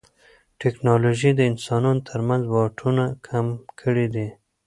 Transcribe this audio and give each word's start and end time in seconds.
ټیکنالوژي 0.61 1.31
د 1.35 1.41
انسانانو 1.51 2.05
ترمنځ 2.09 2.43
واټنونه 2.47 3.05
کم 3.27 3.47
کړي 3.79 4.07
دي. 4.15 4.27